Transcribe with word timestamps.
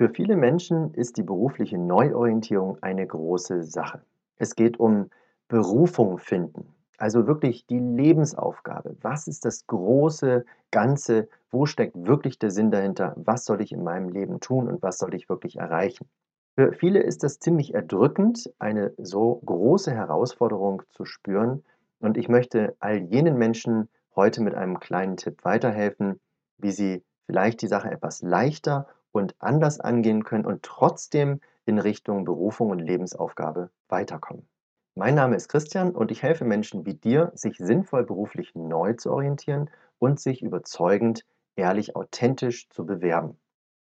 Für 0.00 0.08
viele 0.08 0.34
Menschen 0.34 0.94
ist 0.94 1.18
die 1.18 1.22
berufliche 1.22 1.76
Neuorientierung 1.76 2.78
eine 2.80 3.06
große 3.06 3.64
Sache. 3.64 4.00
Es 4.38 4.54
geht 4.54 4.80
um 4.80 5.10
Berufung 5.46 6.16
finden, 6.16 6.74
also 6.96 7.26
wirklich 7.26 7.66
die 7.66 7.80
Lebensaufgabe. 7.80 8.96
Was 9.02 9.28
ist 9.28 9.44
das 9.44 9.66
große 9.66 10.46
Ganze? 10.70 11.28
Wo 11.50 11.66
steckt 11.66 12.06
wirklich 12.06 12.38
der 12.38 12.50
Sinn 12.50 12.70
dahinter? 12.70 13.12
Was 13.16 13.44
soll 13.44 13.60
ich 13.60 13.72
in 13.72 13.84
meinem 13.84 14.08
Leben 14.08 14.40
tun 14.40 14.68
und 14.68 14.82
was 14.82 14.96
soll 14.96 15.12
ich 15.12 15.28
wirklich 15.28 15.56
erreichen? 15.56 16.08
Für 16.54 16.72
viele 16.72 17.00
ist 17.00 17.22
das 17.22 17.38
ziemlich 17.38 17.74
erdrückend, 17.74 18.50
eine 18.58 18.94
so 18.96 19.42
große 19.44 19.92
Herausforderung 19.92 20.82
zu 20.92 21.04
spüren. 21.04 21.62
Und 21.98 22.16
ich 22.16 22.30
möchte 22.30 22.74
all 22.80 22.96
jenen 22.96 23.36
Menschen 23.36 23.90
heute 24.16 24.40
mit 24.40 24.54
einem 24.54 24.80
kleinen 24.80 25.18
Tipp 25.18 25.44
weiterhelfen, 25.44 26.18
wie 26.56 26.72
sie 26.72 27.04
vielleicht 27.26 27.60
die 27.60 27.68
Sache 27.68 27.90
etwas 27.90 28.22
leichter 28.22 28.86
und 29.12 29.34
anders 29.38 29.80
angehen 29.80 30.24
können 30.24 30.46
und 30.46 30.62
trotzdem 30.62 31.40
in 31.64 31.78
Richtung 31.78 32.24
Berufung 32.24 32.70
und 32.70 32.78
Lebensaufgabe 32.78 33.70
weiterkommen. 33.88 34.48
Mein 34.94 35.14
Name 35.14 35.36
ist 35.36 35.48
Christian 35.48 35.94
und 35.94 36.10
ich 36.10 36.22
helfe 36.22 36.44
Menschen 36.44 36.84
wie 36.84 36.94
dir, 36.94 37.30
sich 37.34 37.56
sinnvoll 37.58 38.04
beruflich 38.04 38.54
neu 38.54 38.94
zu 38.94 39.12
orientieren 39.12 39.70
und 39.98 40.18
sich 40.18 40.42
überzeugend, 40.42 41.24
ehrlich, 41.56 41.94
authentisch 41.96 42.68
zu 42.70 42.84
bewerben. 42.84 43.38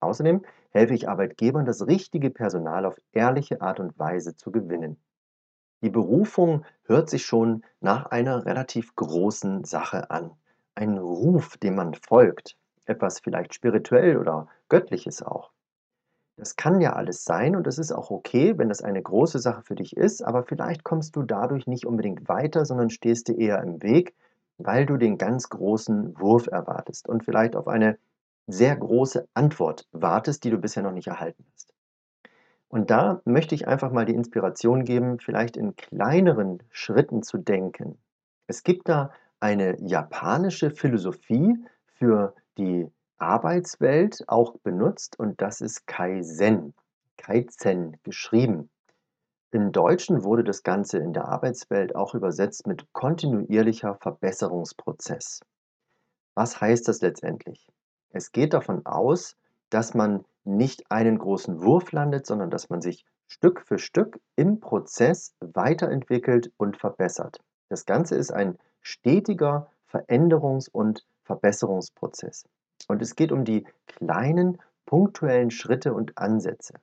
Außerdem 0.00 0.42
helfe 0.70 0.94
ich 0.94 1.08
Arbeitgebern, 1.08 1.64
das 1.64 1.86
richtige 1.86 2.30
Personal 2.30 2.84
auf 2.84 2.96
ehrliche 3.12 3.60
Art 3.60 3.80
und 3.80 3.98
Weise 3.98 4.36
zu 4.36 4.50
gewinnen. 4.50 4.98
Die 5.82 5.90
Berufung 5.90 6.64
hört 6.84 7.08
sich 7.08 7.24
schon 7.24 7.64
nach 7.80 8.06
einer 8.06 8.44
relativ 8.44 8.94
großen 8.94 9.64
Sache 9.64 10.10
an. 10.10 10.32
Ein 10.74 10.98
Ruf, 10.98 11.56
dem 11.56 11.76
man 11.76 11.94
folgt, 11.94 12.56
etwas 12.86 13.20
vielleicht 13.20 13.54
spirituell 13.54 14.16
oder 14.16 14.48
göttliches 14.68 15.22
auch. 15.22 15.50
Das 16.36 16.56
kann 16.56 16.80
ja 16.80 16.94
alles 16.94 17.24
sein 17.24 17.54
und 17.54 17.66
es 17.66 17.78
ist 17.78 17.92
auch 17.92 18.10
okay, 18.10 18.56
wenn 18.56 18.70
das 18.70 18.82
eine 18.82 19.02
große 19.02 19.38
Sache 19.38 19.62
für 19.62 19.74
dich 19.74 19.96
ist, 19.96 20.22
aber 20.22 20.42
vielleicht 20.42 20.84
kommst 20.84 21.14
du 21.14 21.22
dadurch 21.22 21.66
nicht 21.66 21.84
unbedingt 21.84 22.28
weiter, 22.28 22.64
sondern 22.64 22.88
stehst 22.88 23.28
dir 23.28 23.36
eher 23.36 23.62
im 23.62 23.82
Weg, 23.82 24.14
weil 24.56 24.86
du 24.86 24.96
den 24.96 25.18
ganz 25.18 25.50
großen 25.50 26.18
Wurf 26.18 26.46
erwartest 26.46 27.08
und 27.08 27.24
vielleicht 27.24 27.56
auf 27.56 27.68
eine 27.68 27.98
sehr 28.46 28.74
große 28.74 29.28
Antwort 29.34 29.86
wartest, 29.92 30.44
die 30.44 30.50
du 30.50 30.58
bisher 30.58 30.82
noch 30.82 30.92
nicht 30.92 31.08
erhalten 31.08 31.44
hast. 31.52 31.74
Und 32.68 32.90
da 32.90 33.20
möchte 33.24 33.54
ich 33.54 33.68
einfach 33.68 33.90
mal 33.90 34.06
die 34.06 34.14
Inspiration 34.14 34.84
geben, 34.84 35.18
vielleicht 35.18 35.56
in 35.56 35.76
kleineren 35.76 36.62
Schritten 36.70 37.22
zu 37.22 37.36
denken. 37.36 37.98
Es 38.46 38.62
gibt 38.62 38.88
da 38.88 39.10
eine 39.40 39.76
japanische 39.80 40.70
Philosophie 40.70 41.58
für 41.86 42.34
die 42.58 42.90
Arbeitswelt 43.18 44.24
auch 44.28 44.56
benutzt 44.58 45.18
und 45.18 45.40
das 45.40 45.60
ist 45.60 45.86
Kaizen. 45.86 46.74
Kaizen 47.16 47.98
geschrieben. 48.02 48.70
Im 49.52 49.72
Deutschen 49.72 50.24
wurde 50.24 50.44
das 50.44 50.62
Ganze 50.62 50.98
in 50.98 51.12
der 51.12 51.26
Arbeitswelt 51.26 51.94
auch 51.94 52.14
übersetzt 52.14 52.66
mit 52.66 52.92
kontinuierlicher 52.92 53.96
Verbesserungsprozess. 53.96 55.40
Was 56.34 56.60
heißt 56.60 56.86
das 56.88 57.02
letztendlich? 57.02 57.68
Es 58.10 58.32
geht 58.32 58.54
davon 58.54 58.86
aus, 58.86 59.36
dass 59.68 59.94
man 59.94 60.24
nicht 60.44 60.90
einen 60.90 61.18
großen 61.18 61.62
Wurf 61.62 61.92
landet, 61.92 62.26
sondern 62.26 62.50
dass 62.50 62.70
man 62.70 62.80
sich 62.80 63.04
Stück 63.26 63.60
für 63.60 63.78
Stück 63.78 64.20
im 64.36 64.60
Prozess 64.60 65.34
weiterentwickelt 65.40 66.52
und 66.56 66.76
verbessert. 66.76 67.40
Das 67.68 67.86
Ganze 67.86 68.16
ist 68.16 68.32
ein 68.32 68.58
stetiger 68.80 69.70
Veränderungs- 69.90 70.70
und 70.70 71.06
Verbesserungsprozess. 71.30 72.44
Und 72.88 73.00
es 73.02 73.14
geht 73.14 73.30
um 73.30 73.44
die 73.44 73.64
kleinen, 73.86 74.58
punktuellen 74.84 75.52
Schritte 75.52 75.94
und 75.94 76.18
Ansätze. 76.18 76.74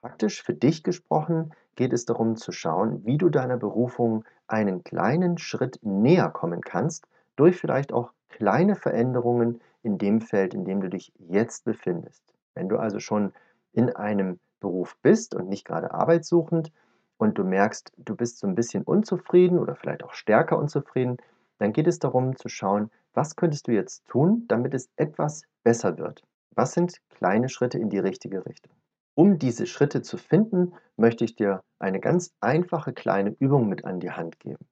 Praktisch 0.00 0.44
für 0.44 0.54
dich 0.54 0.84
gesprochen 0.84 1.52
geht 1.74 1.92
es 1.92 2.04
darum 2.04 2.36
zu 2.36 2.52
schauen, 2.52 3.04
wie 3.04 3.18
du 3.18 3.30
deiner 3.30 3.56
Berufung 3.56 4.24
einen 4.46 4.84
kleinen 4.84 5.38
Schritt 5.38 5.80
näher 5.82 6.30
kommen 6.30 6.60
kannst, 6.60 7.08
durch 7.34 7.56
vielleicht 7.58 7.92
auch 7.92 8.12
kleine 8.28 8.76
Veränderungen 8.76 9.60
in 9.82 9.98
dem 9.98 10.20
Feld, 10.20 10.54
in 10.54 10.64
dem 10.64 10.80
du 10.80 10.88
dich 10.88 11.12
jetzt 11.18 11.64
befindest. 11.64 12.22
Wenn 12.54 12.68
du 12.68 12.76
also 12.76 13.00
schon 13.00 13.32
in 13.72 13.90
einem 13.90 14.38
Beruf 14.60 14.96
bist 15.02 15.34
und 15.34 15.48
nicht 15.48 15.64
gerade 15.64 15.92
arbeitssuchend 15.92 16.70
und 17.16 17.38
du 17.38 17.44
merkst, 17.44 17.92
du 17.96 18.14
bist 18.14 18.38
so 18.38 18.46
ein 18.46 18.54
bisschen 18.54 18.84
unzufrieden 18.84 19.58
oder 19.58 19.74
vielleicht 19.74 20.04
auch 20.04 20.12
stärker 20.12 20.58
unzufrieden, 20.58 21.16
dann 21.58 21.72
geht 21.72 21.88
es 21.88 21.98
darum 21.98 22.36
zu 22.36 22.48
schauen, 22.48 22.90
was 23.14 23.36
könntest 23.36 23.68
du 23.68 23.72
jetzt 23.72 24.06
tun, 24.06 24.44
damit 24.48 24.74
es 24.74 24.90
etwas 24.96 25.42
besser 25.62 25.98
wird? 25.98 26.22
Was 26.54 26.72
sind 26.72 27.00
kleine 27.10 27.48
Schritte 27.48 27.78
in 27.78 27.90
die 27.90 27.98
richtige 27.98 28.44
Richtung? 28.46 28.72
Um 29.14 29.38
diese 29.38 29.66
Schritte 29.66 30.02
zu 30.02 30.16
finden, 30.16 30.72
möchte 30.96 31.24
ich 31.24 31.36
dir 31.36 31.62
eine 31.78 32.00
ganz 32.00 32.32
einfache 32.40 32.92
kleine 32.92 33.36
Übung 33.38 33.68
mit 33.68 33.84
an 33.84 34.00
die 34.00 34.10
Hand 34.10 34.40
geben. 34.40 34.66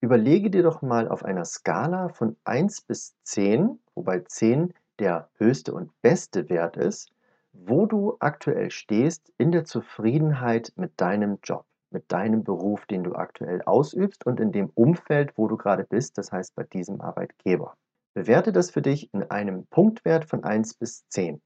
Überlege 0.00 0.50
dir 0.50 0.62
doch 0.62 0.82
mal 0.82 1.08
auf 1.08 1.24
einer 1.24 1.44
Skala 1.44 2.10
von 2.10 2.36
1 2.44 2.82
bis 2.82 3.14
10, 3.24 3.78
wobei 3.94 4.20
10 4.20 4.74
der 4.98 5.30
höchste 5.38 5.72
und 5.72 5.90
beste 6.02 6.48
Wert 6.50 6.76
ist, 6.76 7.10
wo 7.52 7.86
du 7.86 8.16
aktuell 8.20 8.70
stehst 8.70 9.32
in 9.38 9.52
der 9.52 9.64
Zufriedenheit 9.64 10.72
mit 10.76 11.00
deinem 11.00 11.38
Job 11.42 11.64
mit 11.96 12.12
deinem 12.12 12.44
Beruf, 12.44 12.84
den 12.84 13.04
du 13.04 13.14
aktuell 13.14 13.62
ausübst 13.62 14.26
und 14.26 14.38
in 14.38 14.52
dem 14.52 14.68
Umfeld, 14.74 15.32
wo 15.38 15.48
du 15.48 15.56
gerade 15.56 15.84
bist, 15.84 16.18
das 16.18 16.30
heißt 16.30 16.54
bei 16.54 16.64
diesem 16.64 17.00
Arbeitgeber. 17.00 17.74
Bewerte 18.12 18.52
das 18.52 18.70
für 18.70 18.82
dich 18.82 19.14
in 19.14 19.22
einem 19.30 19.66
Punktwert 19.68 20.26
von 20.26 20.44
1 20.44 20.74
bis 20.74 21.08
10. 21.08 21.40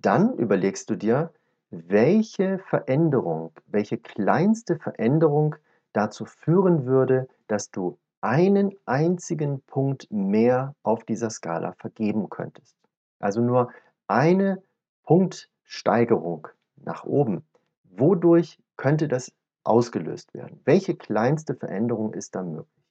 Dann 0.00 0.38
überlegst 0.38 0.88
du 0.88 0.96
dir, 0.96 1.34
welche 1.68 2.58
Veränderung, 2.60 3.52
welche 3.66 3.98
kleinste 3.98 4.78
Veränderung 4.78 5.56
dazu 5.92 6.24
führen 6.24 6.86
würde, 6.86 7.28
dass 7.46 7.70
du 7.70 7.98
einen 8.22 8.74
einzigen 8.86 9.60
Punkt 9.66 10.10
mehr 10.10 10.74
auf 10.82 11.04
dieser 11.04 11.28
Skala 11.28 11.72
vergeben 11.72 12.30
könntest. 12.30 12.74
Also 13.18 13.42
nur 13.42 13.70
eine 14.06 14.62
Punktsteigerung 15.02 16.48
nach 16.76 17.04
oben. 17.04 17.47
Wodurch 17.90 18.58
könnte 18.76 19.08
das 19.08 19.32
ausgelöst 19.64 20.34
werden? 20.34 20.60
Welche 20.64 20.96
kleinste 20.96 21.54
Veränderung 21.54 22.14
ist 22.14 22.34
da 22.34 22.42
möglich? 22.42 22.84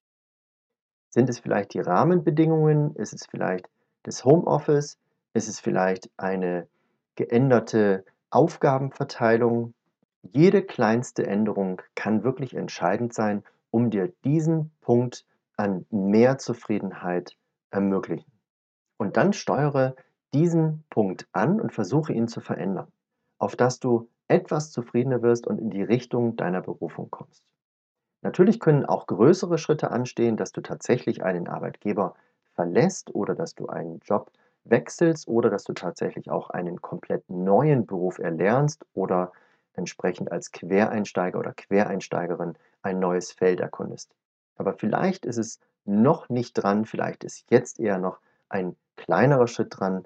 Sind 1.10 1.30
es 1.30 1.40
vielleicht 1.40 1.74
die 1.74 1.80
Rahmenbedingungen? 1.80 2.96
Ist 2.96 3.14
es 3.14 3.26
vielleicht 3.26 3.70
das 4.04 4.26
Homeoffice? 4.26 5.00
Ist 5.34 5.48
es 5.48 5.60
vielleicht 5.60 6.10
eine 6.18 6.68
geänderte 7.16 8.06
Aufgabenverteilung? 8.30 9.74
Jede 10.22 10.64
kleinste 10.64 11.26
Änderung 11.26 11.82
kann 11.96 12.24
wirklich 12.24 12.54
entscheidend 12.54 13.14
sein, 13.14 13.44
um 13.72 13.90
dir 13.90 14.14
diesen 14.26 14.72
Punkt 14.82 15.26
an 15.56 15.86
mehr 15.90 16.38
Zufriedenheit 16.38 17.36
ermöglichen. 17.72 18.32
Und 18.98 19.18
dann 19.18 19.34
steuere 19.34 19.96
diesen 20.34 20.84
Punkt 20.90 21.28
an 21.32 21.62
und 21.62 21.74
versuche 21.74 22.14
ihn 22.14 22.28
zu 22.28 22.42
verändern, 22.42 22.92
auf 23.38 23.56
dass 23.56 23.80
du 23.80 24.10
etwas 24.28 24.72
zufriedener 24.72 25.22
wirst 25.22 25.48
und 25.48 25.60
in 25.60 25.70
die 25.70 25.84
Richtung 25.84 26.36
deiner 26.36 26.62
Berufung 26.62 27.10
kommst. 27.10 27.44
Natürlich 28.22 28.60
können 28.60 28.86
auch 28.86 29.08
größere 29.08 29.58
Schritte 29.58 29.92
anstehen, 29.92 30.38
dass 30.38 30.52
du 30.52 30.62
tatsächlich 30.62 31.24
einen 31.24 31.48
Arbeitgeber 31.48 32.16
verlässt 32.56 33.14
oder 33.14 33.36
dass 33.36 33.56
du 33.56 33.68
einen 33.68 34.00
Job 34.00 34.32
wechselst 34.64 35.28
oder 35.28 35.50
dass 35.50 35.64
du 35.64 35.74
tatsächlich 35.74 36.30
auch 36.30 36.50
einen 36.50 36.82
komplett 36.82 37.30
neuen 37.30 37.86
Beruf 37.86 38.20
erlernst 38.20 38.86
oder 38.94 39.32
entsprechend 39.74 40.32
als 40.32 40.52
Quereinsteiger 40.52 41.40
oder 41.40 41.54
Quereinsteigerin 41.54 42.56
ein 42.82 43.00
neues 43.00 43.32
Feld 43.32 43.60
erkundest. 43.60 44.16
Aber 44.56 44.74
vielleicht 44.74 45.26
ist 45.26 45.38
es 45.38 45.60
noch 45.86 46.30
nicht 46.30 46.54
dran, 46.54 46.86
vielleicht 46.86 47.24
ist 47.24 47.50
jetzt 47.50 47.80
eher 47.80 48.00
noch 48.00 48.20
ein 48.50 48.76
kleinerer 48.98 49.48
Schritt 49.48 49.80
dran, 49.80 50.06